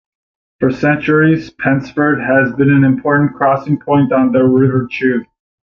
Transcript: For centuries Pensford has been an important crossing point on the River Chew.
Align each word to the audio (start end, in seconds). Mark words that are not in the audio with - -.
For 0.59 0.71
centuries 0.71 1.51
Pensford 1.51 2.21
has 2.25 2.55
been 2.55 2.71
an 2.71 2.83
important 2.83 3.35
crossing 3.35 3.79
point 3.79 4.11
on 4.11 4.31
the 4.31 4.39
River 4.43 4.87
Chew. 4.89 5.25